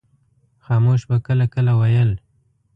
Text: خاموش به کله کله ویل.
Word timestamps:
خاموش 0.65 1.01
به 1.09 1.17
کله 1.25 1.45
کله 1.53 1.73
ویل. 1.79 2.11